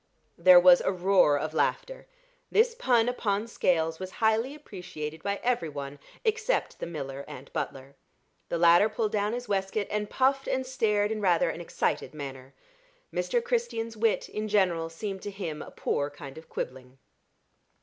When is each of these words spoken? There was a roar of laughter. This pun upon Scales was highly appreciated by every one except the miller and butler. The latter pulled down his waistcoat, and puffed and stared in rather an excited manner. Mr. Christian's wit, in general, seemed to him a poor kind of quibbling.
There 0.39 0.59
was 0.59 0.81
a 0.81 0.91
roar 0.91 1.37
of 1.37 1.53
laughter. 1.53 2.07
This 2.51 2.73
pun 2.73 3.07
upon 3.07 3.45
Scales 3.47 3.99
was 3.99 4.13
highly 4.17 4.55
appreciated 4.55 5.21
by 5.21 5.39
every 5.43 5.69
one 5.69 5.99
except 6.25 6.79
the 6.79 6.87
miller 6.87 7.23
and 7.27 7.53
butler. 7.53 7.93
The 8.49 8.57
latter 8.57 8.89
pulled 8.89 9.11
down 9.11 9.33
his 9.33 9.47
waistcoat, 9.47 9.85
and 9.91 10.09
puffed 10.09 10.47
and 10.47 10.65
stared 10.65 11.11
in 11.11 11.21
rather 11.21 11.51
an 11.51 11.61
excited 11.61 12.15
manner. 12.15 12.55
Mr. 13.13 13.43
Christian's 13.43 13.95
wit, 13.95 14.27
in 14.27 14.47
general, 14.47 14.89
seemed 14.89 15.21
to 15.21 15.29
him 15.29 15.61
a 15.61 15.69
poor 15.69 16.09
kind 16.09 16.35
of 16.35 16.49
quibbling. 16.49 16.97